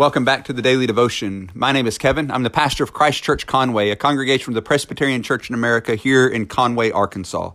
[0.00, 1.50] Welcome back to the Daily Devotion.
[1.52, 2.30] My name is Kevin.
[2.30, 5.94] I'm the pastor of Christ Church Conway, a congregation of the Presbyterian Church in America
[5.94, 7.50] here in Conway, Arkansas.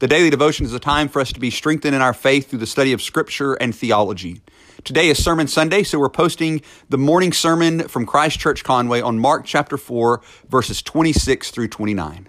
[0.00, 2.58] The Daily Devotion is a time for us to be strengthened in our faith through
[2.58, 4.42] the study of Scripture and theology.
[4.84, 9.18] Today is Sermon Sunday, so we're posting the morning sermon from Christ Church Conway on
[9.18, 12.28] Mark chapter 4, verses 26 through 29.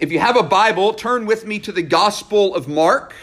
[0.00, 3.14] If you have a Bible, turn with me to the Gospel of Mark.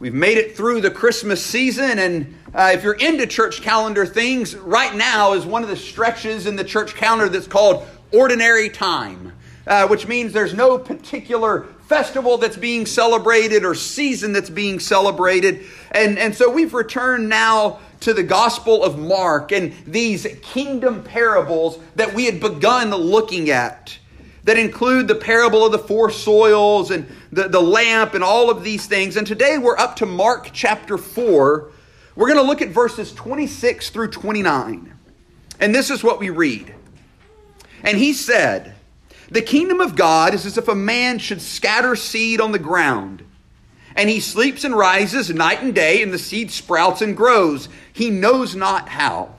[0.00, 4.56] We've made it through the Christmas season, and uh, if you're into church calendar things,
[4.56, 9.34] right now is one of the stretches in the church calendar that's called ordinary time,
[9.66, 15.66] uh, which means there's no particular festival that's being celebrated or season that's being celebrated.
[15.90, 21.78] And, and so we've returned now to the Gospel of Mark and these kingdom parables
[21.96, 23.98] that we had begun looking at
[24.44, 28.64] that include the parable of the four soils and the, the lamp and all of
[28.64, 29.16] these things.
[29.16, 31.70] And today we're up to Mark chapter 4.
[32.16, 34.94] We're going to look at verses 26 through 29.
[35.58, 36.74] And this is what we read.
[37.82, 38.74] And he said,
[39.30, 43.24] The kingdom of God is as if a man should scatter seed on the ground.
[43.96, 47.68] And he sleeps and rises night and day, and the seed sprouts and grows.
[47.92, 49.34] He knows not how.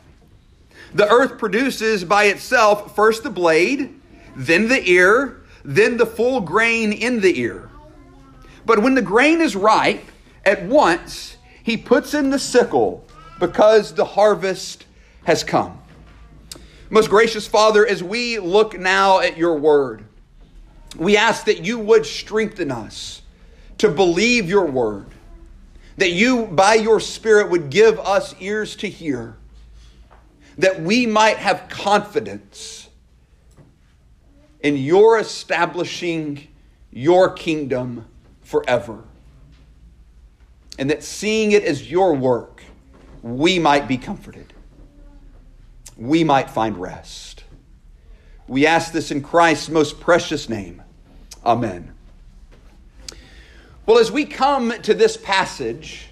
[0.94, 4.01] The earth produces by itself first the blade
[4.36, 7.70] then the ear, then the full grain in the ear.
[8.66, 10.04] But when the grain is ripe,
[10.46, 13.06] at once he puts in the sickle
[13.40, 14.86] because the harvest
[15.26, 15.80] has come.
[16.90, 20.04] Most gracious Father, as we look now at your word,
[20.98, 23.22] we ask that you would strengthen us
[23.78, 25.06] to believe your word,
[25.98, 29.38] that you, by your Spirit, would give us ears to hear,
[30.58, 32.81] that we might have confidence
[34.64, 36.48] in your establishing
[36.92, 38.06] your kingdom
[38.42, 39.04] forever.
[40.78, 42.64] And that seeing it as your work,
[43.22, 44.54] we might be comforted.
[45.98, 47.44] We might find rest.
[48.48, 50.82] We ask this in Christ's most precious name.
[51.46, 51.94] Amen.
[53.86, 56.08] Well, as we come to this passage,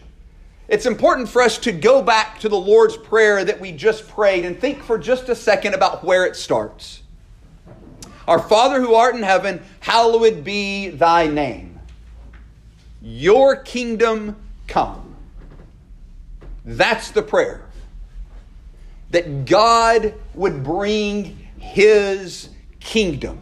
[0.68, 4.46] it's important for us to go back to the Lord's Prayer that we just prayed
[4.46, 7.02] and think for just a second about where it starts.
[8.30, 11.80] Our Father who art in heaven, hallowed be thy name.
[13.02, 14.36] Your kingdom
[14.68, 15.16] come.
[16.64, 17.66] That's the prayer.
[19.10, 23.42] That God would bring his kingdom.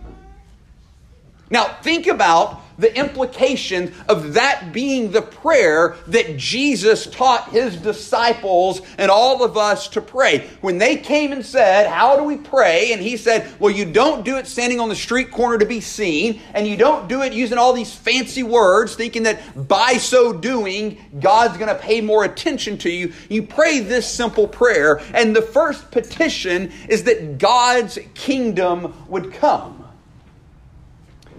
[1.49, 8.81] Now, think about the implication of that being the prayer that Jesus taught his disciples
[8.97, 10.47] and all of us to pray.
[10.61, 12.93] When they came and said, How do we pray?
[12.93, 15.81] And he said, Well, you don't do it standing on the street corner to be
[15.81, 20.33] seen, and you don't do it using all these fancy words, thinking that by so
[20.33, 23.13] doing, God's going to pay more attention to you.
[23.29, 29.85] You pray this simple prayer, and the first petition is that God's kingdom would come.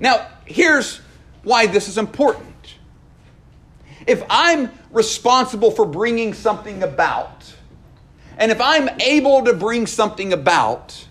[0.00, 1.00] Now, here's
[1.42, 2.46] why this is important.
[4.06, 7.54] If I'm responsible for bringing something about,
[8.38, 11.06] and if I'm able to bring something about,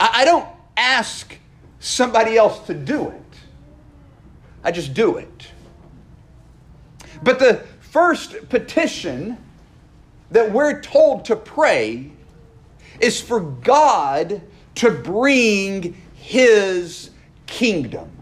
[0.00, 1.36] I, don't ask
[1.80, 3.22] somebody else to do it.
[4.62, 5.48] I just do it.
[7.22, 9.36] But the first petition
[10.30, 12.12] that we're told to pray
[13.00, 14.40] is for God
[14.76, 17.10] to bring His
[17.46, 18.17] kingdom.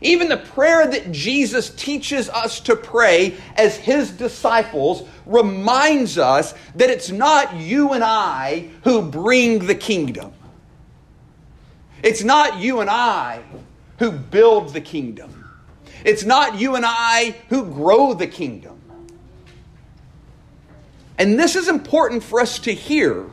[0.00, 6.90] Even the prayer that Jesus teaches us to pray as his disciples reminds us that
[6.90, 10.32] it's not you and I who bring the kingdom.
[12.02, 13.42] It's not you and I
[13.98, 15.44] who build the kingdom.
[16.04, 18.80] It's not you and I who grow the kingdom.
[21.18, 23.30] And this is important for us to hear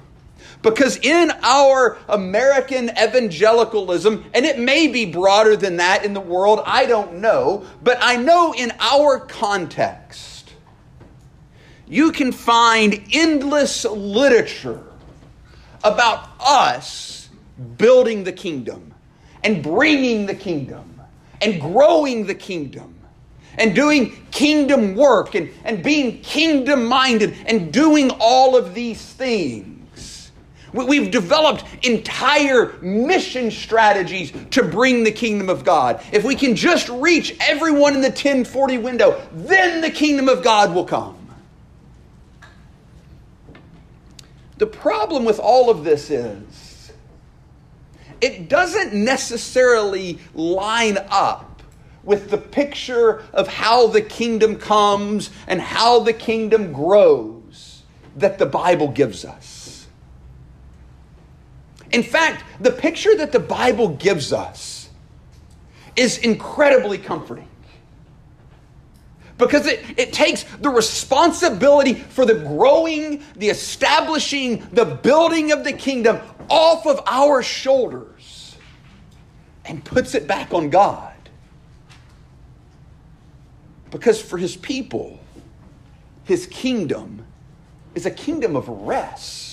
[0.64, 6.62] because in our American evangelicalism, and it may be broader than that in the world,
[6.66, 10.54] I don't know, but I know in our context,
[11.86, 14.82] you can find endless literature
[15.84, 17.30] about us
[17.78, 18.94] building the kingdom
[19.44, 21.02] and bringing the kingdom
[21.42, 22.96] and growing the kingdom
[23.58, 29.73] and doing kingdom work and, and being kingdom minded and doing all of these things.
[30.74, 36.04] We've developed entire mission strategies to bring the kingdom of God.
[36.12, 40.74] If we can just reach everyone in the 1040 window, then the kingdom of God
[40.74, 41.16] will come.
[44.58, 46.92] The problem with all of this is
[48.22, 51.62] it doesn't necessarily line up
[52.04, 57.84] with the picture of how the kingdom comes and how the kingdom grows
[58.16, 59.53] that the Bible gives us.
[61.94, 64.90] In fact, the picture that the Bible gives us
[65.96, 67.48] is incredibly comforting
[69.38, 75.74] because it, it takes the responsibility for the growing, the establishing, the building of the
[75.74, 76.20] kingdom
[76.50, 78.56] off of our shoulders
[79.66, 81.14] and puts it back on God.
[83.92, 85.20] Because for his people,
[86.24, 87.26] his kingdom
[87.94, 89.53] is a kingdom of rest,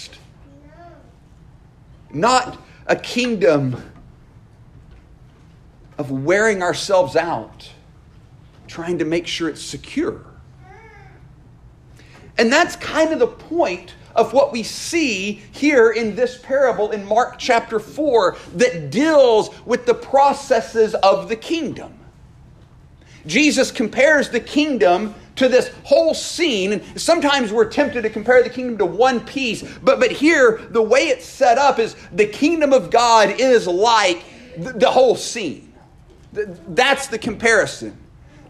[2.13, 3.83] not a kingdom
[5.99, 7.71] of wearing ourselves out
[8.67, 10.25] trying to make sure it's secure.
[12.39, 17.05] And that's kind of the point of what we see here in this parable in
[17.05, 21.99] Mark chapter 4 that deals with the processes of the kingdom.
[23.27, 26.73] Jesus compares the kingdom to this whole scene.
[26.73, 30.83] And sometimes we're tempted to compare the kingdom to one piece, but, but here, the
[30.83, 34.25] way it's set up is the kingdom of God is like
[34.59, 35.73] the, the whole scene.
[36.33, 37.97] That's the comparison.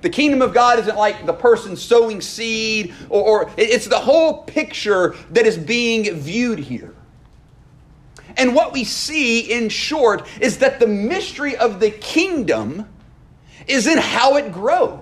[0.03, 4.45] The kingdom of God isn't like the person sowing seed, or, or, it's the whole
[4.45, 6.95] picture that is being viewed here.
[8.37, 12.89] And what we see, in short, is that the mystery of the kingdom
[13.67, 15.01] is in how it grows.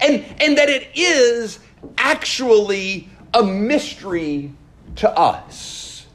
[0.00, 1.58] And, and that it is
[1.98, 4.52] actually a mystery
[4.96, 6.06] to us.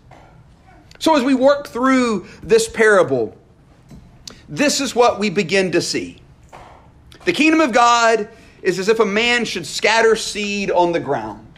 [1.00, 3.36] So, as we work through this parable,
[4.48, 6.22] this is what we begin to see.
[7.26, 8.30] The kingdom of God
[8.62, 11.51] is as if a man should scatter seed on the ground.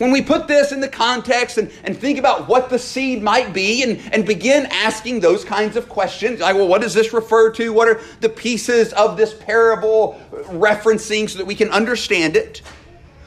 [0.00, 3.52] When we put this in the context and, and think about what the seed might
[3.52, 7.50] be and, and begin asking those kinds of questions, like, well, what does this refer
[7.52, 7.70] to?
[7.70, 12.62] What are the pieces of this parable referencing so that we can understand it?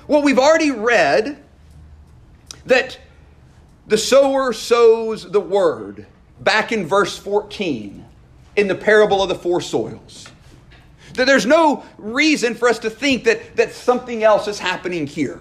[0.07, 1.43] Well, we've already read
[2.65, 2.97] that
[3.85, 6.07] the sower sows the word
[6.39, 8.03] back in verse 14
[8.55, 10.27] in the parable of the four soils.
[11.13, 15.39] That there's no reason for us to think that, that something else is happening here.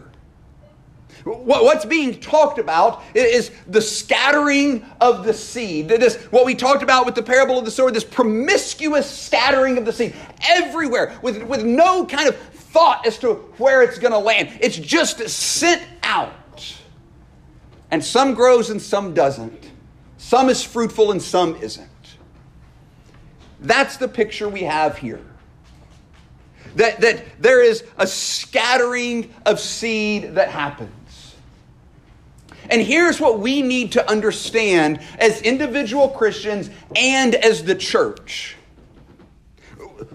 [1.25, 5.89] What's being talked about is the scattering of the seed.
[5.89, 9.85] This, what we talked about with the parable of the sower, this promiscuous scattering of
[9.85, 10.15] the seed
[10.49, 14.59] everywhere with, with no kind of thought as to where it's going to land.
[14.61, 16.33] It's just sent out.
[17.91, 19.71] And some grows and some doesn't.
[20.17, 21.89] Some is fruitful and some isn't.
[23.61, 25.21] That's the picture we have here
[26.77, 30.91] that, that there is a scattering of seed that happens.
[32.73, 38.57] And here's what we need to understand as individual Christians and as the church.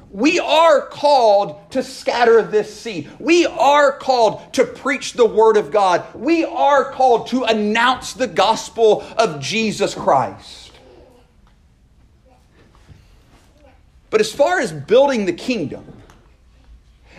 [0.09, 3.11] We are called to scatter this seed.
[3.19, 6.03] We are called to preach the Word of God.
[6.15, 10.71] We are called to announce the gospel of Jesus Christ.
[14.09, 15.85] But as far as building the kingdom,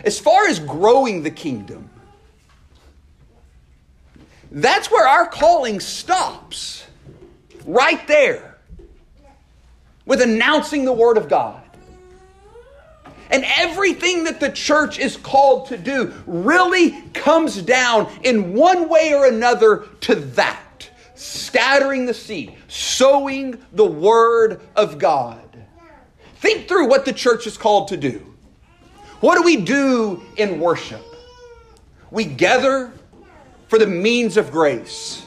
[0.03, 1.88] as far as growing the kingdom,
[4.51, 6.85] that's where our calling stops.
[7.65, 8.57] Right there.
[10.05, 11.61] With announcing the Word of God.
[13.29, 19.13] And everything that the church is called to do really comes down in one way
[19.13, 20.89] or another to that
[21.19, 25.45] scattering the seed, sowing the Word of God.
[26.37, 28.25] Think through what the church is called to do.
[29.19, 31.03] What do we do in worship?
[32.09, 32.93] We gather
[33.69, 35.23] for the means of grace,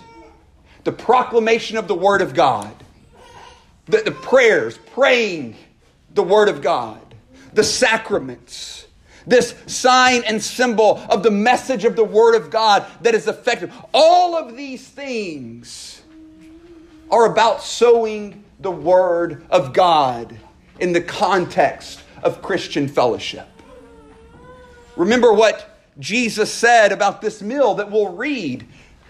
[0.82, 2.74] the proclamation of the Word of God,
[3.86, 5.56] the, the prayers, praying
[6.12, 7.00] the Word of God,
[7.52, 8.86] the sacraments,
[9.28, 13.72] this sign and symbol of the message of the Word of God that is effective.
[13.94, 16.02] All of these things
[17.12, 20.36] are about sowing the Word of God
[20.80, 23.46] in the context of Christian fellowship.
[24.96, 28.66] Remember what Jesus said about this meal that we'll read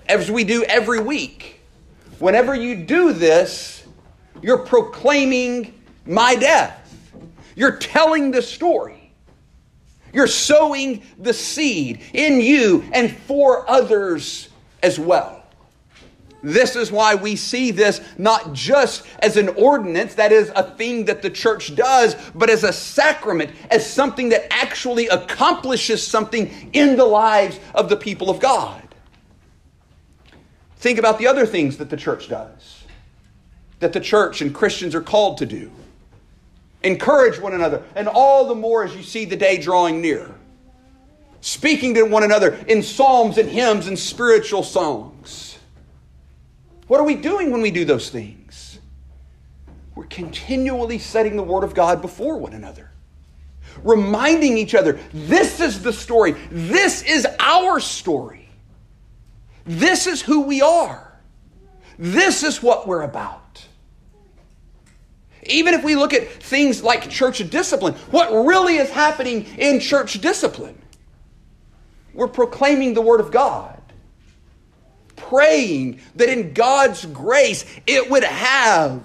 [0.09, 1.61] as we do every week.
[2.19, 3.85] Whenever you do this,
[4.43, 6.79] you're proclaiming my death.
[7.55, 9.13] You're telling the story.
[10.13, 14.49] You're sowing the seed in you and for others
[14.83, 15.42] as well.
[16.43, 21.05] This is why we see this not just as an ordinance, that is a thing
[21.05, 26.97] that the church does, but as a sacrament, as something that actually accomplishes something in
[26.97, 28.83] the lives of the people of God.
[30.79, 32.85] Think about the other things that the church does,
[33.79, 35.71] that the church and Christians are called to do.
[36.83, 40.35] Encourage one another, and all the more as you see the day drawing near.
[41.41, 45.52] Speaking to one another in psalms and hymns and spiritual songs.
[46.93, 48.79] What are we doing when we do those things?
[49.95, 52.91] We're continually setting the Word of God before one another,
[53.83, 58.47] reminding each other this is the story, this is our story,
[59.65, 61.19] this is who we are,
[61.99, 63.67] this is what we're about.
[65.45, 70.21] Even if we look at things like church discipline, what really is happening in church
[70.21, 70.79] discipline?
[72.13, 73.82] We're proclaiming the Word of God,
[75.33, 79.03] praying that in God's grace it would have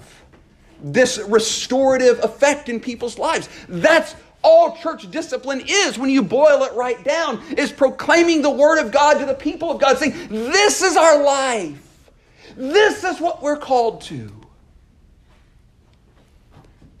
[0.82, 3.48] this restorative effect in people's lives.
[3.66, 8.78] That's all church discipline is when you boil it right down is proclaiming the word
[8.78, 12.10] of God to the people of God saying this is our life.
[12.56, 14.30] This is what we're called to.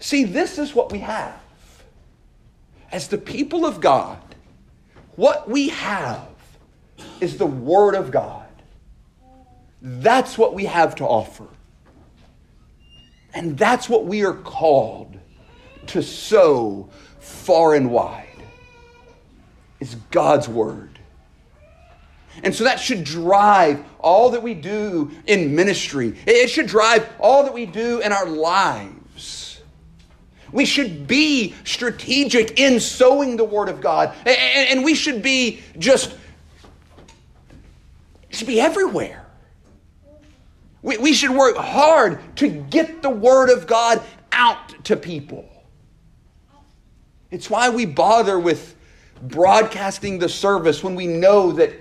[0.00, 1.40] See, this is what we have.
[2.90, 4.18] As the people of God,
[5.16, 6.28] what we have
[7.20, 8.47] is the Word of God.
[9.80, 11.46] That's what we have to offer.
[13.34, 15.16] And that's what we are called
[15.88, 16.88] to sow
[17.20, 18.24] far and wide.
[19.80, 20.98] It's God's Word.
[22.42, 26.16] And so that should drive all that we do in ministry.
[26.26, 29.60] It should drive all that we do in our lives.
[30.52, 34.14] We should be strategic in sowing the Word of God.
[34.26, 36.16] And, we should be just,
[38.30, 39.27] should be everywhere.
[40.82, 45.48] We, we should work hard to get the Word of God out to people.
[47.30, 48.76] It's why we bother with
[49.22, 51.72] broadcasting the service when we know that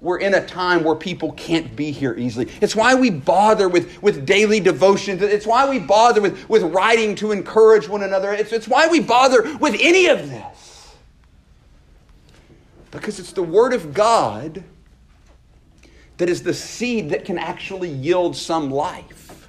[0.00, 2.50] we're in a time where people can't be here easily.
[2.60, 5.20] It's why we bother with, with daily devotions.
[5.20, 8.32] It's why we bother with, with writing to encourage one another.
[8.32, 10.94] It's, it's why we bother with any of this.
[12.90, 14.64] Because it's the Word of God
[16.20, 19.48] that is the seed that can actually yield some life.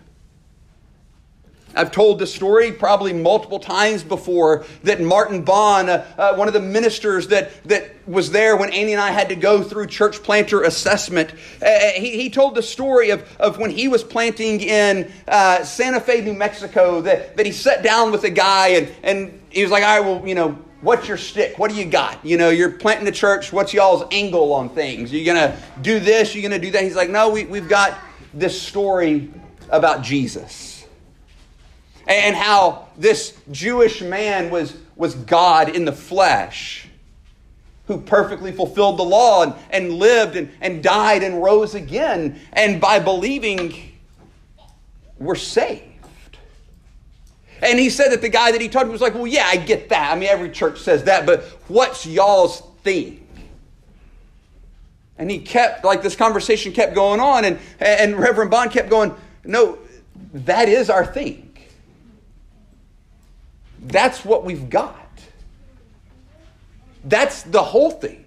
[1.75, 6.53] I've told this story probably multiple times before that Martin Bond, uh, uh, one of
[6.53, 10.23] the ministers that, that was there when Annie and I had to go through church
[10.23, 14.61] planter assessment, uh, uh he, he told the story of, of when he was planting
[14.61, 18.91] in uh, Santa Fe, New Mexico, that, that he sat down with a guy and,
[19.03, 21.57] and he was like, all right, well, you know, what's your stick?
[21.57, 22.23] What do you got?
[22.25, 23.53] You know, you're planting the church.
[23.53, 25.13] What's y'all's angle on things?
[25.13, 26.35] You're going to do this?
[26.35, 26.83] You're going to do that?
[26.83, 27.97] He's like, no, we, we've got
[28.33, 29.31] this story
[29.69, 30.85] about Jesus
[32.07, 36.87] and how this Jewish man was, was God in the flesh
[37.87, 42.39] who perfectly fulfilled the law and, and lived and, and died and rose again.
[42.53, 43.91] And by believing,
[45.19, 45.90] we're saved.
[47.61, 49.57] And he said that the guy that he talked to was like, Well, yeah, I
[49.57, 50.11] get that.
[50.11, 53.27] I mean, every church says that, but what's y'all's thing?
[55.17, 59.13] And he kept, like, this conversation kept going on, and, and Reverend Bond kept going,
[59.43, 59.77] No,
[60.33, 61.55] that is our thing.
[63.83, 64.97] That's what we've got.
[67.03, 68.25] That's the whole thing.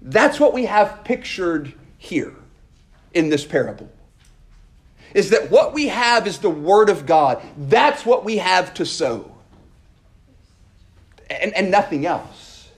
[0.00, 2.34] That's what we have pictured here
[3.12, 3.90] in this parable.
[5.14, 7.42] Is that what we have is the Word of God.
[7.56, 9.30] That's what we have to sow.
[11.30, 12.68] And, and nothing else.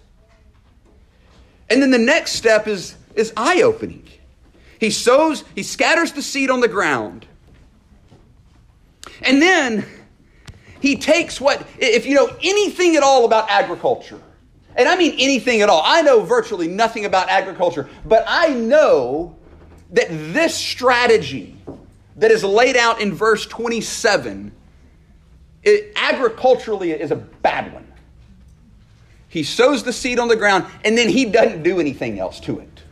[1.68, 4.06] And then the next step is, is eye opening.
[4.78, 7.26] He sows, he scatters the seed on the ground.
[9.22, 9.84] And then
[10.80, 14.20] he takes what, if you know anything at all about agriculture,
[14.74, 19.36] and I mean anything at all, I know virtually nothing about agriculture, but I know
[19.92, 21.59] that this strategy
[22.16, 24.52] that is laid out in verse 27
[25.62, 27.86] it, agriculturally is a bad one.
[29.28, 32.58] He sows the seed on the ground and then he doesn't do anything else to
[32.60, 32.82] it.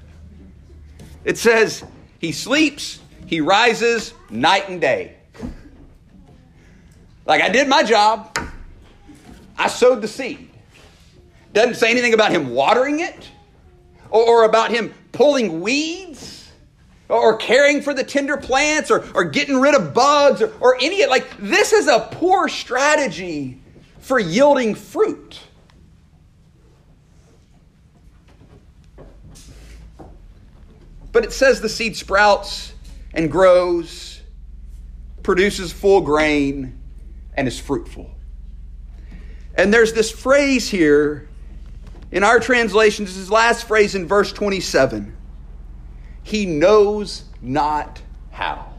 [1.25, 1.85] It says
[2.19, 5.17] he sleeps, he rises night and day.
[7.27, 8.39] Like I did my job.
[9.57, 10.51] I sowed the seed.
[11.53, 13.29] Doesn't say anything about him watering it
[14.11, 16.38] or, or about him pulling weeds
[17.09, 21.07] or, caring for the tender plants or, or getting rid of bugs or, or any
[21.07, 23.61] like this is a poor strategy
[23.99, 25.41] for yielding fruit.
[31.13, 32.75] But it says the seed sprouts
[33.15, 34.21] and grows,
[35.23, 36.79] produces full grain,
[37.35, 38.11] and is fruitful.
[39.55, 41.29] And there's this phrase here
[42.11, 45.18] in our translation, this is last phrase in verse 27.
[46.29, 48.71] He knows not how.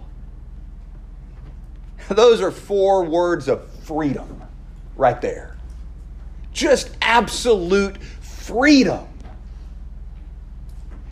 [2.08, 4.44] Those are four words of freedom
[4.96, 5.58] right there.
[6.54, 9.08] Just absolute freedom.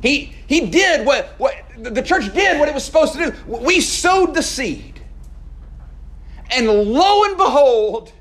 [0.03, 3.38] He, he did what, what the church did what it was supposed to do.
[3.48, 5.01] We sowed the seed.
[6.51, 8.13] And lo and behold,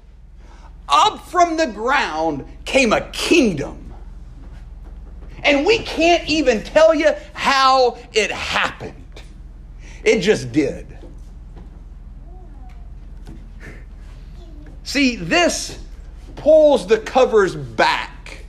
[0.89, 3.86] up from the ground came a kingdom.
[5.47, 8.95] And we can't even tell you how it happened.
[10.03, 10.99] It just did.
[14.83, 15.79] See, this
[16.35, 18.45] pulls the covers back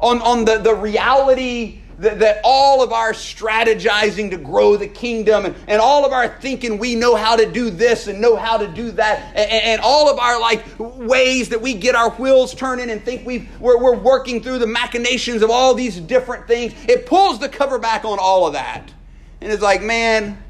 [0.00, 5.44] on, on the, the reality that, that all of our strategizing to grow the kingdom
[5.44, 8.56] and, and all of our thinking we know how to do this and know how
[8.56, 9.32] to do that.
[9.36, 13.26] And, and all of our like ways that we get our wheels turning and think
[13.26, 17.48] we we're, we're working through the machinations of all these different things it pulls the
[17.48, 18.92] cover back on all of that.
[19.40, 20.42] And it's like man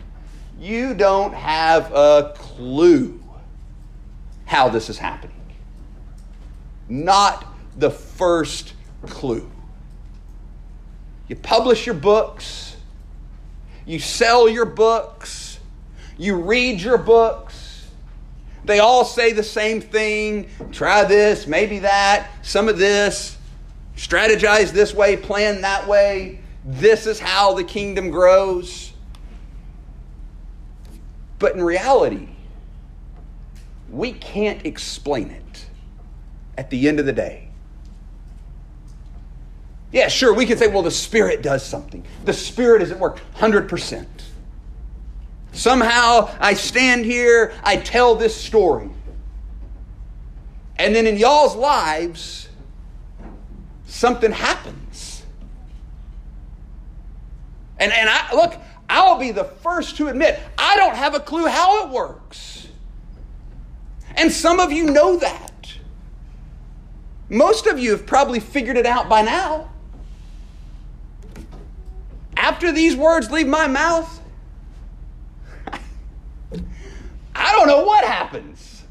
[0.59, 3.21] you don't have a clue
[4.47, 5.37] how this is happening.
[6.89, 7.47] Not
[7.77, 8.75] the first
[9.07, 9.52] clue
[11.29, 12.77] you publish your books,
[13.87, 15.59] you sell your books,
[16.19, 17.89] you read your books.
[18.65, 23.37] They all say the same thing try this, maybe that, some of this,
[23.97, 26.41] strategize this way, plan that way.
[26.65, 28.93] This is how the kingdom grows.
[31.39, 32.29] But in reality,
[33.91, 35.67] we can't explain it
[36.57, 37.42] at the end of the day.
[39.93, 42.03] Yeah, sure, we can say, well, the Spirit does something.
[42.25, 44.07] The Spirit is at work 100%.
[45.53, 48.89] Somehow I stand here, I tell this story.
[50.77, 52.49] And then in y'all's lives,
[53.85, 55.23] something happens.
[57.79, 58.55] And, and I look,
[58.89, 62.67] I'll be the first to admit, I don't have a clue how it works.
[64.17, 65.51] And some of you know that.
[67.29, 69.72] Most of you have probably figured it out by now
[72.43, 74.21] after these words leave my mouth,
[77.35, 78.83] I don't know what happens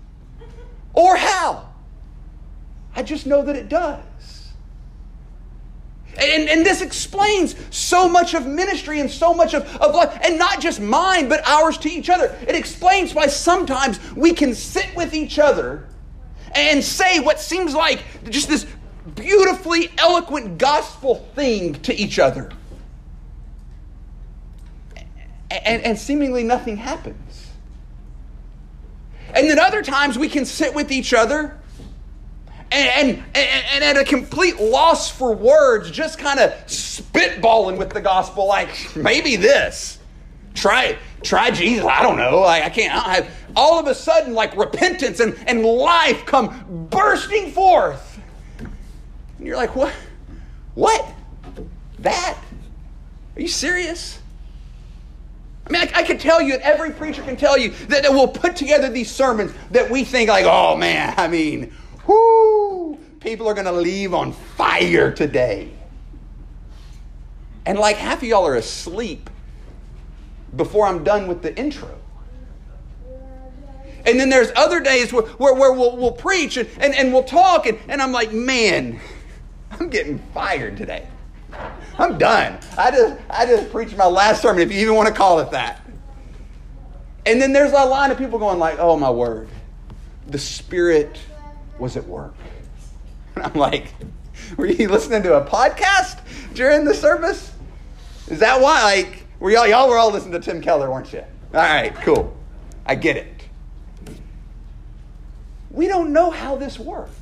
[0.93, 1.67] or how.
[2.95, 4.05] I just know that it does.
[6.17, 10.39] And, and this explains so much of ministry and so much of, of life, and
[10.39, 12.37] not just mine, but ours to each other.
[12.47, 15.89] It explains why sometimes we can sit with each other
[16.55, 18.65] and say what seems like just this
[19.15, 22.49] beautifully eloquent gospel thing to each other
[25.51, 27.47] and, and seemingly nothing happens.
[29.33, 31.57] And then other times we can sit with each other
[32.71, 37.99] and, and, and, at a complete loss for words, just kind of spitballing with the
[37.99, 39.99] gospel, like maybe this.
[40.53, 41.85] Try try Jesus.
[41.85, 42.39] I don't know.
[42.39, 42.93] Like I can't.
[42.93, 48.19] I have, all of a sudden, like repentance and, and life come bursting forth.
[48.57, 49.93] And you're like, what?
[50.75, 51.05] What?
[51.99, 52.37] That?
[53.35, 54.19] Are you serious?
[55.71, 58.11] I mean, I, I, could tell you, and every preacher can tell you, that, that
[58.11, 61.73] we'll put together these sermons that we think, like, oh man, I mean,
[62.05, 65.71] whoo, people are going to leave on fire today.
[67.65, 69.29] And like half of y'all are asleep
[70.57, 71.97] before I'm done with the intro.
[74.05, 77.23] And then there's other days where, where, where we'll, we'll preach and, and, and we'll
[77.23, 78.99] talk, and, and I'm like, man,
[79.71, 81.07] I'm getting fired today.
[81.97, 82.59] I'm done.
[82.77, 85.51] I just I just preached my last sermon, if you even want to call it
[85.51, 85.85] that.
[87.25, 89.47] And then there's a line of people going like, "Oh my word,
[90.27, 91.19] the Spirit
[91.79, 92.33] was at work."
[93.35, 93.93] And I'm like,
[94.57, 96.19] "Were you listening to a podcast
[96.53, 97.51] during the service?
[98.27, 98.81] Is that why?
[98.83, 101.23] Like, were y'all y'all were all listening to Tim Keller, weren't you?
[101.53, 102.35] All right, cool.
[102.85, 103.27] I get it.
[105.69, 107.15] We don't know how this works.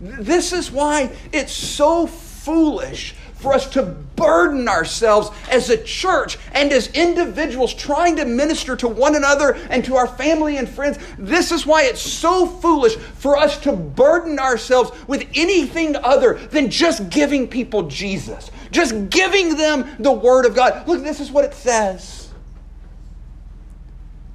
[0.00, 6.72] This is why it's so foolish for us to burden ourselves as a church and
[6.72, 10.98] as individuals trying to minister to one another and to our family and friends.
[11.18, 16.70] This is why it's so foolish for us to burden ourselves with anything other than
[16.70, 20.88] just giving people Jesus, just giving them the Word of God.
[20.88, 22.30] Look, this is what it says.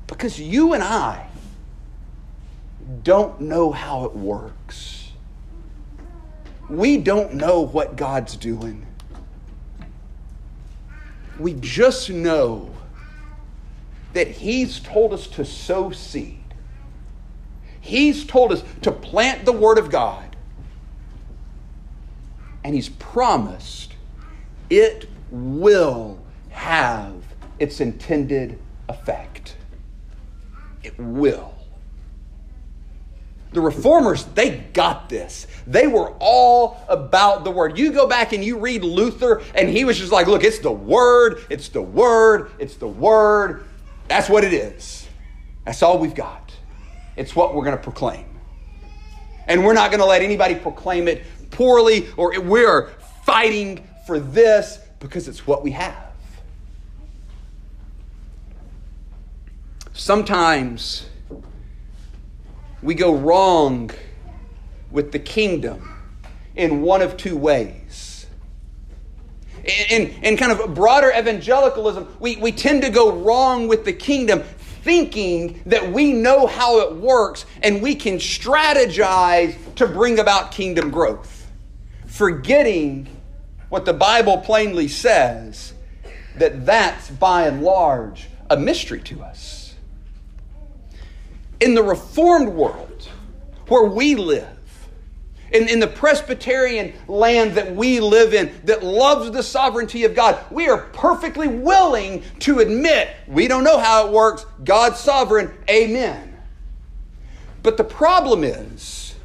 [0.08, 1.28] Because you and I
[3.04, 5.01] don't know how it works
[6.72, 8.86] we don't know what God's doing.
[11.40, 12.70] We just know
[14.14, 16.38] that He's told us to sow seed.
[17.82, 20.36] He's told us to plant the Word of God.
[22.64, 23.96] And He's promised
[24.70, 27.14] it will have
[27.60, 29.56] its intended effect.
[30.84, 31.61] it will.
[33.54, 35.46] The reformers, they got this.
[35.68, 37.78] They were all about the word.
[37.78, 40.72] You go back and you read Luther, and he was just like, look, it's the
[40.72, 43.66] word, it's the word, it's the word.
[44.08, 45.08] That's what it is.
[45.66, 46.54] That's all we've got.
[47.18, 48.26] It's what we're going to proclaim.
[49.48, 52.92] And we're not going to let anybody proclaim it poorly, or we're
[53.26, 56.12] fighting for this because it's what we have.
[59.92, 61.06] Sometimes
[62.82, 63.92] we go wrong
[64.90, 65.96] with the kingdom
[66.56, 68.26] in one of two ways.
[69.90, 74.42] In, in kind of broader evangelicalism, we, we tend to go wrong with the kingdom
[74.42, 80.90] thinking that we know how it works and we can strategize to bring about kingdom
[80.90, 81.48] growth,
[82.08, 83.08] forgetting
[83.70, 85.74] what the Bible plainly says
[86.38, 89.61] that that's by and large a mystery to us
[91.62, 93.08] in the Reformed world
[93.68, 94.58] where we live,
[95.52, 100.44] in, in the Presbyterian land that we live in that loves the sovereignty of God,
[100.50, 104.46] we are perfectly willing to admit we don't know how it works.
[104.64, 105.54] God's sovereign.
[105.70, 106.36] Amen.
[107.64, 109.16] But the problem is,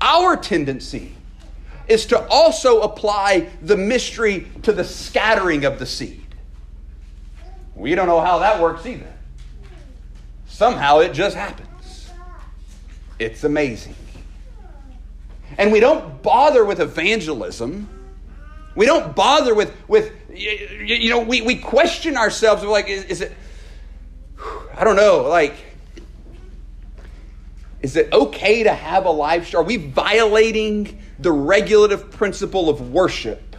[0.00, 1.14] our tendency
[1.86, 6.22] is to also apply the mystery to the scattering of the seed.
[7.74, 9.12] We don't know how that works either.
[10.46, 11.73] Somehow it just happens.
[13.18, 13.94] It's amazing.
[15.58, 17.88] And we don't bother with evangelism.
[18.74, 22.62] We don't bother with, with you know, we, we question ourselves.
[22.62, 23.32] We're like, is, is it,
[24.76, 25.54] I don't know, like,
[27.82, 29.60] is it okay to have a live stream?
[29.60, 33.56] Are we violating the regulative principle of worship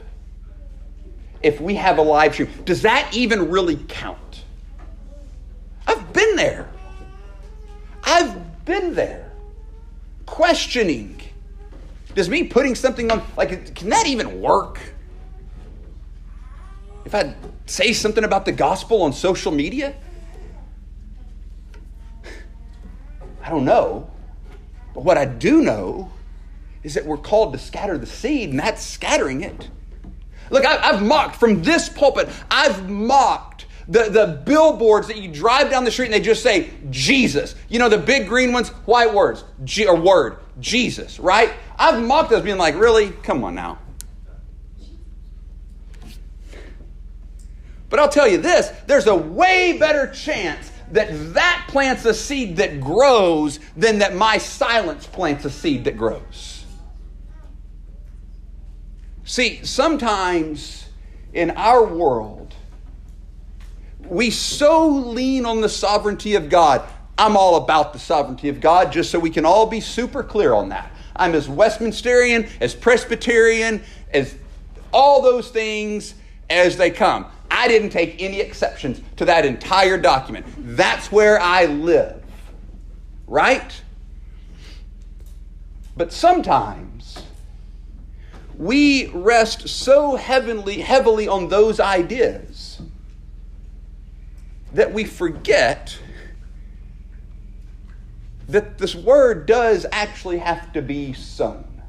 [1.41, 2.49] if we have a live stream?
[2.65, 4.43] Does that even really count?
[5.87, 6.67] I've been there.
[8.03, 9.24] I've been there
[10.25, 11.21] questioning.
[12.13, 14.79] Does me putting something on, like, can that even work?
[17.05, 17.35] If I
[17.65, 19.95] say something about the gospel on social media?
[23.43, 24.09] I don't know.
[24.93, 26.11] But what I do know
[26.83, 29.69] is that we're called to scatter the seed, and that's scattering it.
[30.49, 33.54] Look, I've mocked from this pulpit, I've mocked
[33.87, 37.55] the, the billboards that you drive down the street and they just say Jesus.
[37.69, 41.53] You know, the big green ones, white words, G, or word, Jesus, right?
[41.77, 43.09] I've mocked those being like, really?
[43.09, 43.79] Come on now.
[47.89, 52.57] But I'll tell you this there's a way better chance that that plants a seed
[52.57, 56.65] that grows than that my silence plants a seed that grows.
[59.23, 60.85] See, sometimes
[61.33, 62.44] in our world,
[64.09, 66.87] we so lean on the sovereignty of God.
[67.17, 70.53] I'm all about the sovereignty of God, just so we can all be super clear
[70.53, 70.91] on that.
[71.15, 74.35] I'm as Westminsterian, as Presbyterian, as
[74.91, 76.15] all those things
[76.49, 77.25] as they come.
[77.49, 80.45] I didn't take any exceptions to that entire document.
[80.57, 82.21] That's where I live.
[83.27, 83.81] Right?
[85.95, 87.23] But sometimes
[88.57, 92.81] we rest so heavenly, heavily on those ideas
[94.75, 95.97] that we forget
[98.49, 101.81] that this word does actually have to be sown.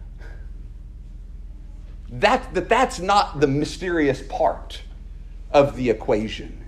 [2.08, 4.82] That, that that's not the mysterious part
[5.50, 6.64] of the equation.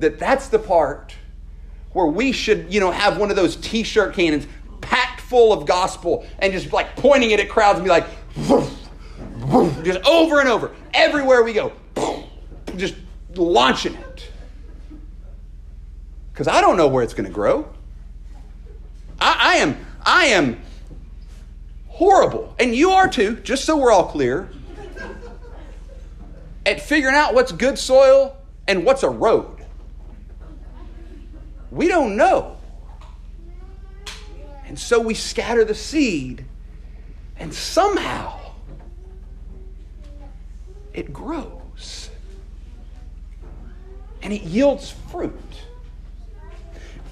[0.00, 1.14] That that's the part
[1.92, 4.48] where we should, you know, have one of those t-shirt cannons
[4.80, 8.06] packed full of gospel and just like pointing it at crowds and be like,
[9.84, 11.72] just over and over, everywhere we go,
[12.76, 12.96] just
[13.38, 14.30] launching it.
[16.32, 17.68] Because I don't know where it's going to grow.
[19.20, 20.60] I, I, am, I am
[21.86, 24.50] horrible, and you are too, just so we're all clear,
[26.66, 29.64] at figuring out what's good soil and what's a road.
[31.70, 32.56] We don't know.
[34.66, 36.44] And so we scatter the seed,
[37.36, 38.40] and somehow
[40.92, 41.63] it grows
[44.24, 45.32] and it yields fruit.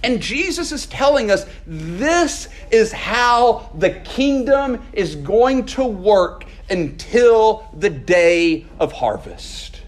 [0.03, 7.69] And Jesus is telling us this is how the kingdom is going to work until
[7.79, 9.81] the day of harvest.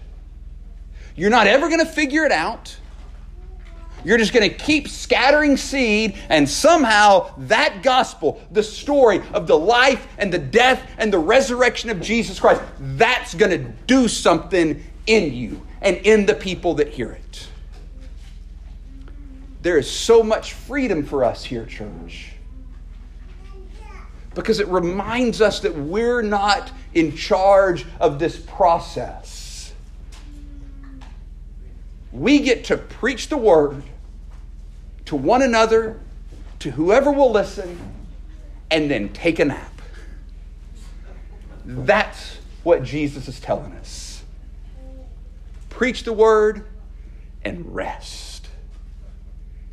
[1.15, 2.77] You're not ever going to figure it out.
[4.05, 9.57] You're just going to keep scattering seed, and somehow that gospel, the story of the
[9.57, 14.83] life and the death and the resurrection of Jesus Christ, that's going to do something
[15.07, 17.47] in you and in the people that hear it.
[19.61, 22.33] there is so much freedom for us here, church.
[24.35, 29.73] Because it reminds us that we're not in charge of this process.
[32.11, 33.81] We get to preach the word
[35.05, 35.99] to one another,
[36.59, 37.79] to whoever will listen,
[38.69, 39.81] and then take a nap.
[41.65, 44.04] That's what Jesus is telling us.
[45.75, 46.65] Preach the word
[47.43, 48.47] and rest.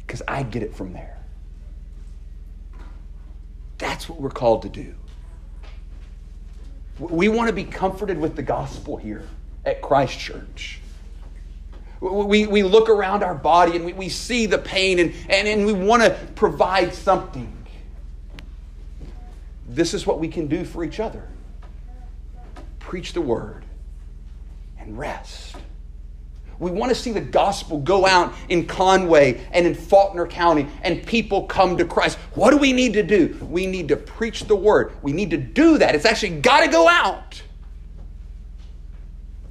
[0.01, 1.17] Because I get it from there.
[3.79, 4.95] That's what we're called to do.
[6.99, 9.29] We want to be comforted with the gospel here
[9.65, 10.81] at Christ Church.
[12.01, 15.65] We, we look around our body and we, we see the pain and, and, and
[15.65, 17.51] we want to provide something.
[19.69, 21.29] This is what we can do for each other
[22.81, 23.65] preach the word
[24.79, 25.57] and rest.
[26.63, 31.05] We want to see the gospel go out in Conway and in Faulkner County and
[31.05, 32.19] people come to Christ.
[32.35, 33.37] What do we need to do?
[33.51, 34.93] We need to preach the word.
[35.03, 35.97] We need to do that.
[35.97, 37.43] It's actually got to go out.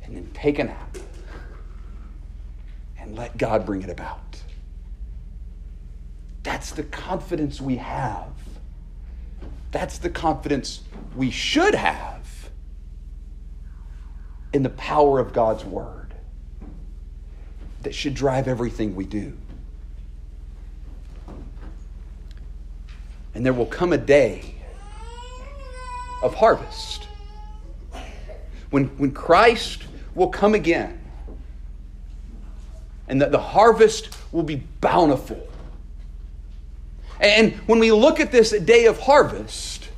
[0.03, 0.97] And then take a nap
[2.97, 4.41] and let God bring it about.
[6.43, 8.31] That's the confidence we have.
[9.71, 10.79] That's the confidence
[11.13, 12.49] we should have
[14.53, 16.00] in the power of God's word
[17.83, 19.37] that should drive everything we do.
[23.33, 24.55] And there will come a day
[26.21, 27.07] of harvest
[28.69, 30.99] when, when Christ will come again
[33.07, 35.47] and that the harvest will be bountiful.
[37.19, 39.89] And when we look at this day of harvest,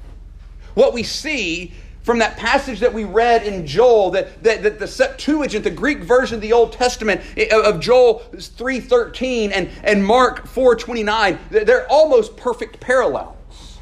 [0.73, 4.87] what we see from that passage that we read in Joel, that, that, that, the
[4.87, 10.45] Septuagint, the Greek version of the Old Testament eh, of Joel 3.13 and, and Mark
[10.47, 13.79] 4.29, they're almost perfect parallels.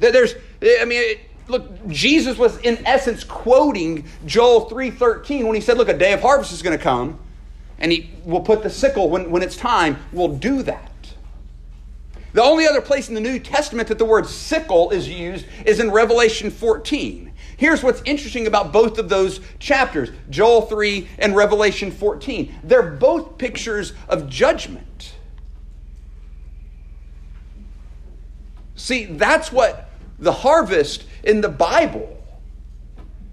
[0.00, 5.76] That There's, I mean, look, Jesus was in essence quoting Joel 3.13 when he said,
[5.76, 7.18] look, a day of harvest is going to come,
[7.78, 10.90] and he will put the sickle when, when it's time, we'll do that.
[12.32, 15.80] The only other place in the New Testament that the word sickle is used is
[15.80, 17.32] in Revelation 14.
[17.56, 22.54] Here's what's interesting about both of those chapters Joel 3 and Revelation 14.
[22.62, 25.14] They're both pictures of judgment.
[28.76, 32.22] See, that's what the harvest in the Bible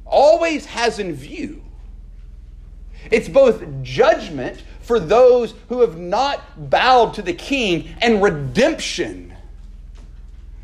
[0.05, 1.61] always has in view.
[3.11, 9.35] It's both judgment for those who have not bowed to the king and redemption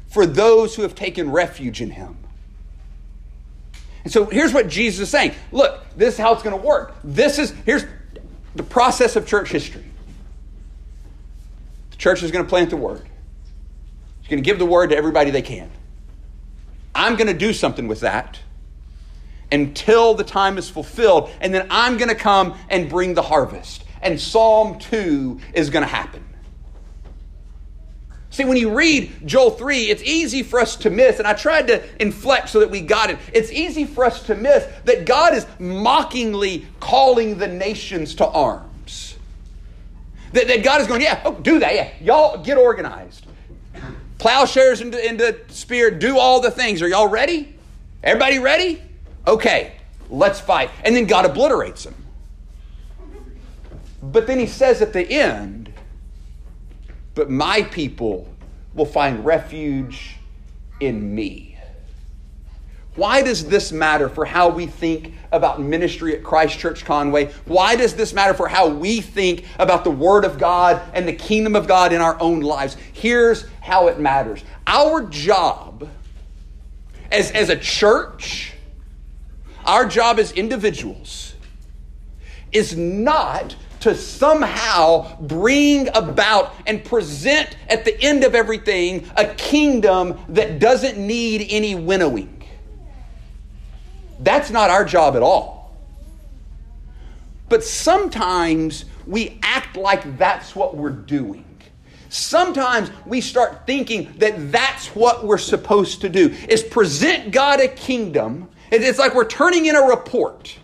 [0.10, 2.16] for those who have taken refuge in him.
[4.04, 5.34] And so here's what Jesus is saying.
[5.52, 6.96] Look, this is how it's going to work.
[7.04, 7.84] This is here's
[8.56, 9.86] the process of church history.
[11.90, 13.08] The church is going to plant the word.
[14.20, 15.72] It's going to give the word to everybody they can.
[16.94, 18.40] I'm going to do something with that
[19.52, 23.84] until the time is fulfilled, and then I'm going to come and bring the harvest
[24.02, 26.24] and Psalm 2 is going to happen.
[28.32, 31.68] See, when you read Joel 3, it's easy for us to miss, and I tried
[31.68, 33.20] to inflect so that we got it.
[33.34, 39.18] It's easy for us to miss that God is mockingly calling the nations to arms.
[40.32, 41.92] That, that God is going, yeah, oh, do that, yeah.
[42.00, 43.26] Y'all get organized.
[44.18, 46.82] Plowshares into, into spear, do all the things.
[46.82, 47.54] Are y'all ready?
[48.02, 48.82] Everybody ready?
[49.28, 49.74] Okay,
[50.10, 50.70] let's fight.
[50.86, 51.96] And then God obliterates them.
[54.02, 55.72] But then he says at the end,
[57.14, 58.28] but my people
[58.74, 60.18] will find refuge
[60.80, 61.58] in me.
[62.96, 67.32] Why does this matter for how we think about ministry at Christ Church Conway?
[67.46, 71.14] Why does this matter for how we think about the Word of God and the
[71.14, 72.76] kingdom of God in our own lives?
[72.92, 74.44] Here's how it matters.
[74.68, 75.88] Our job
[77.12, 78.54] as, as a church,
[79.66, 81.36] our job as individuals,
[82.52, 90.18] is not to somehow bring about and present at the end of everything a kingdom
[90.30, 92.44] that doesn't need any winnowing.
[94.20, 95.76] That's not our job at all.
[97.50, 101.46] But sometimes we act like that's what we're doing.
[102.10, 107.68] Sometimes we start thinking that that's what we're supposed to do is present God a
[107.68, 108.50] kingdom.
[108.70, 110.58] It's like we're turning in a report.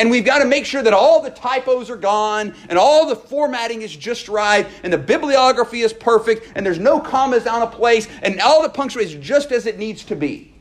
[0.00, 3.14] And we've got to make sure that all the typos are gone and all the
[3.14, 7.72] formatting is just right and the bibliography is perfect and there's no commas out of
[7.72, 10.54] place and all the punctuation is just as it needs to be.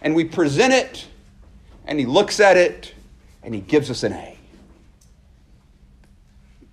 [0.00, 1.06] And we present it
[1.84, 2.94] and he looks at it
[3.42, 4.38] and he gives us an A.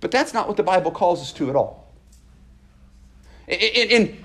[0.00, 1.92] But that's not what the Bible calls us to at all.
[3.48, 4.24] In, in,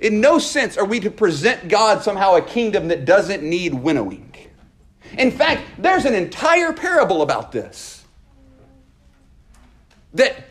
[0.00, 4.25] in no sense are we to present God somehow a kingdom that doesn't need winnowing.
[5.18, 8.04] In fact, there's an entire parable about this.
[10.14, 10.44] That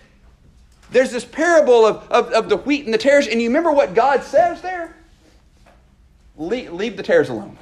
[0.92, 3.94] there's this parable of, of, of the wheat and the tares, and you remember what
[3.94, 4.96] God says there?
[6.38, 7.58] Leave, leave the tares alone.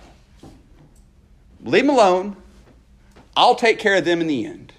[1.63, 2.35] Leave them alone.
[3.35, 4.73] I'll take care of them in the end.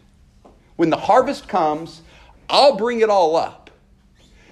[0.77, 2.03] When the harvest comes,
[2.49, 3.71] I'll bring it all up.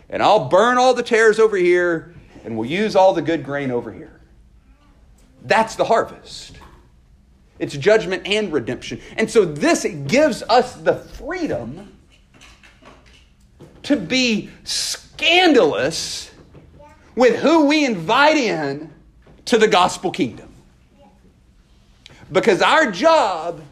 [0.09, 3.71] And I'll burn all the tares over here, and we'll use all the good grain
[3.71, 4.21] over here.
[5.45, 6.59] That's the harvest.
[7.63, 9.01] It's judgment and redemption.
[9.17, 11.97] And so this gives us the freedom
[13.85, 16.33] to be scandalous
[17.15, 18.93] with who we invite in
[19.45, 20.53] to the gospel kingdom.
[22.33, 23.63] Because our job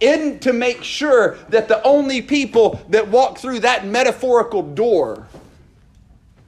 [0.00, 5.28] isn't to make sure that the only people that walk through that metaphorical door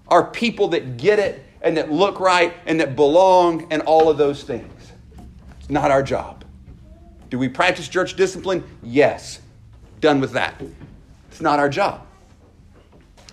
[0.08, 4.16] are people that get it and that look right and that belong and all of
[4.16, 4.92] those things.
[5.60, 6.44] It's not our job.
[7.30, 8.64] Do we practice church discipline?
[8.82, 9.40] Yes.
[10.00, 10.60] Done with that.
[11.28, 12.06] It's not our job.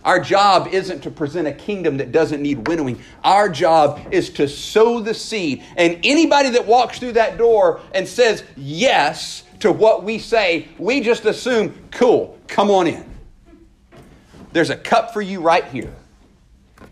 [0.03, 2.99] Our job isn't to present a kingdom that doesn't need winnowing.
[3.23, 5.63] Our job is to sow the seed.
[5.77, 10.99] And anybody that walks through that door and says yes to what we say, we
[10.99, 13.05] just assume, cool, come on in.
[14.51, 15.93] There's a cup for you right here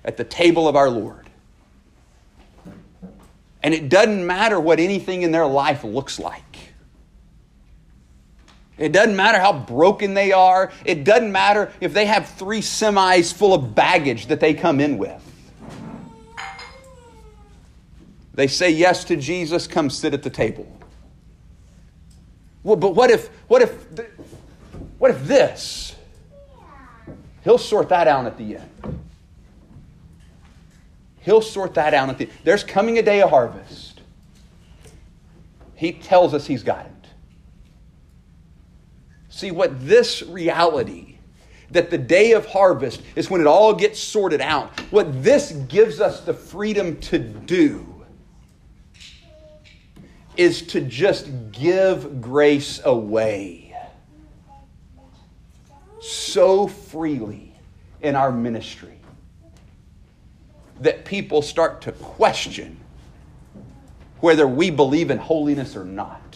[0.05, 1.29] at the table of our Lord.
[3.61, 6.50] And it doesn't matter what anything in their life looks like.
[8.77, 10.71] It doesn't matter how broken they are.
[10.85, 14.97] It doesn't matter if they have three semis full of baggage that they come in
[14.97, 15.21] with.
[18.33, 20.65] They say yes to Jesus, come sit at the table.
[22.63, 23.71] Well, but what if, what if,
[24.97, 25.95] what if this?
[27.43, 28.99] He'll sort that out at the end.
[31.21, 32.33] He'll sort that out at the end.
[32.43, 34.01] There's coming a day of harvest.
[35.75, 36.90] He tells us he's got it.
[39.31, 41.17] See, what this reality,
[41.71, 46.01] that the day of harvest is when it all gets sorted out, what this gives
[46.01, 47.87] us the freedom to do
[50.35, 53.73] is to just give grace away
[56.01, 57.53] so freely
[58.01, 58.99] in our ministry
[60.81, 62.77] that people start to question
[64.19, 66.30] whether we believe in holiness or not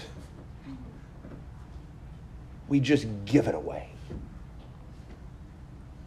[2.67, 3.89] we just give it away.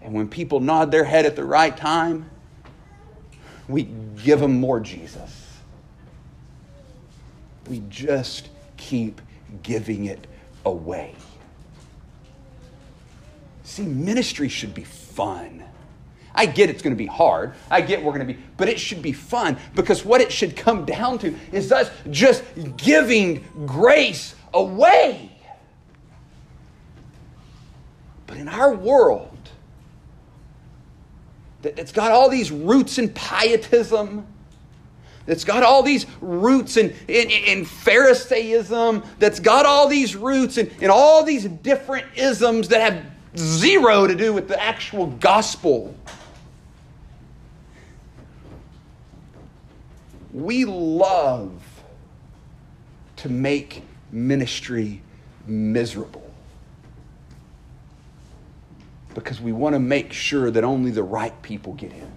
[0.00, 2.30] And when people nod their head at the right time,
[3.68, 3.88] we
[4.22, 5.46] give them more Jesus.
[7.68, 9.20] We just keep
[9.62, 10.26] giving it
[10.64, 11.14] away.
[13.64, 15.62] See, ministry should be fun.
[16.34, 17.54] I get it's going to be hard.
[17.70, 20.56] I get we're going to be, but it should be fun because what it should
[20.56, 22.44] come down to is us just
[22.76, 25.32] giving grace away.
[28.26, 29.36] But in our world,
[31.60, 34.24] that's got all these roots in pietism,
[35.26, 40.70] that's got all these roots in, in, in Pharisaism, that's got all these roots in,
[40.80, 43.04] in all these different isms that have
[43.36, 45.94] zero to do with the actual gospel.
[50.32, 51.60] We love
[53.16, 55.02] to make ministry
[55.48, 56.27] miserable
[59.18, 62.12] because we want to make sure that only the right people get in.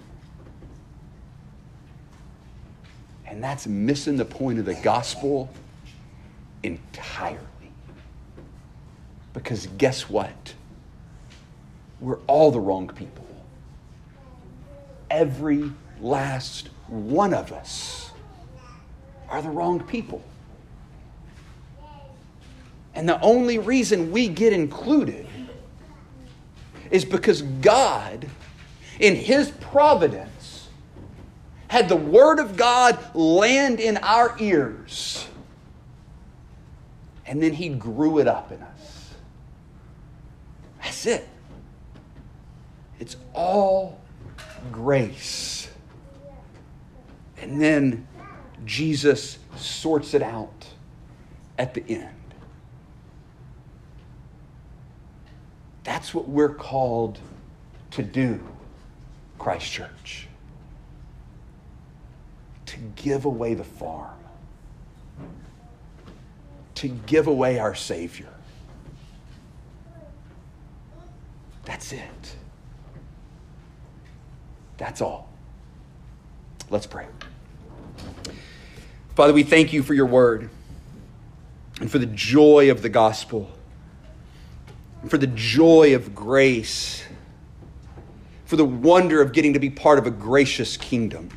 [3.26, 5.50] And that's missing the point of the gospel
[6.62, 7.40] entirely.
[9.34, 10.54] Because guess what?
[12.00, 13.26] We're all the wrong people.
[15.10, 18.12] Every last one of us
[19.28, 20.24] are the wrong people.
[22.94, 25.26] And the only reason we get included
[26.92, 28.28] is because God,
[29.00, 30.68] in His providence,
[31.68, 35.26] had the Word of God land in our ears.
[37.26, 39.14] And then He grew it up in us.
[40.84, 41.28] That's it.
[43.00, 44.00] It's all
[44.72, 45.70] grace.
[47.42, 48.08] And then
[48.66, 50.68] Jesus sorts it out
[51.58, 52.10] at the end.
[55.84, 57.20] That's what we're called
[57.92, 58.40] to do,
[59.40, 60.28] Christ Church.
[62.68, 64.18] To give away the farm,
[66.76, 68.30] to give away our Savior.
[71.66, 72.36] That's it.
[74.78, 75.30] That's all.
[76.70, 77.06] Let's pray.
[79.16, 80.50] Father, we thank you for your word
[81.80, 83.52] and for the joy of the gospel,
[85.12, 87.04] for the joy of grace,
[88.46, 91.28] for the wonder of getting to be part of a gracious kingdom.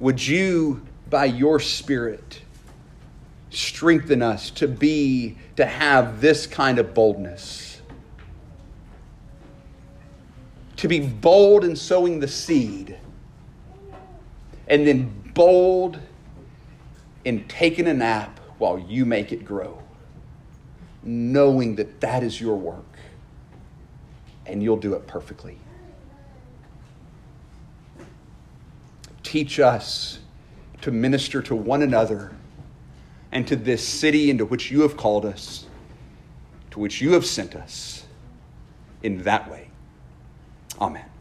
[0.00, 2.42] Would you, by your Spirit,
[3.50, 7.80] strengthen us to be, to have this kind of boldness?
[10.78, 12.98] To be bold in sowing the seed,
[14.66, 16.00] and then bold
[17.24, 19.82] in taking a nap while you make it grow,
[21.02, 22.96] knowing that that is your work
[24.46, 25.58] and you'll do it perfectly.
[29.32, 30.18] teach us
[30.82, 32.36] to minister to one another
[33.30, 35.64] and to this city into which you have called us,
[36.70, 38.04] to which you have sent us
[39.02, 39.70] in that way.
[40.78, 41.11] Amen.